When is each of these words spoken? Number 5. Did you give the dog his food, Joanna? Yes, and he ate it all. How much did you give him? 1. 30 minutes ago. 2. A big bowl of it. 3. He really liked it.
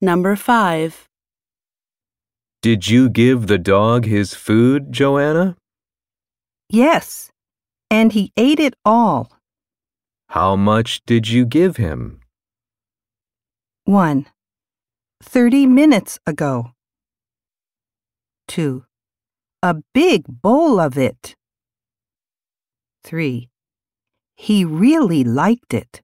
Number 0.00 0.36
5. 0.36 1.08
Did 2.62 2.86
you 2.86 3.08
give 3.08 3.48
the 3.48 3.58
dog 3.58 4.04
his 4.04 4.32
food, 4.32 4.92
Joanna? 4.92 5.56
Yes, 6.70 7.30
and 7.90 8.12
he 8.12 8.32
ate 8.36 8.60
it 8.60 8.74
all. 8.84 9.32
How 10.28 10.54
much 10.54 11.00
did 11.04 11.28
you 11.28 11.44
give 11.44 11.78
him? 11.78 12.20
1. 13.86 14.26
30 15.22 15.66
minutes 15.66 16.20
ago. 16.26 16.72
2. 18.46 18.84
A 19.62 19.76
big 19.92 20.24
bowl 20.28 20.78
of 20.78 20.96
it. 20.96 21.34
3. 23.02 23.48
He 24.36 24.64
really 24.64 25.24
liked 25.24 25.74
it. 25.74 26.02